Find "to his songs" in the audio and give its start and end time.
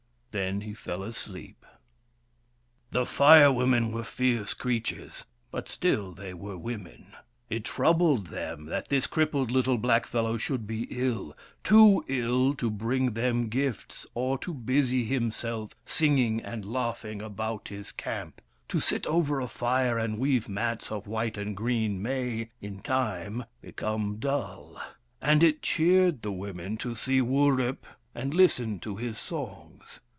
28.79-29.99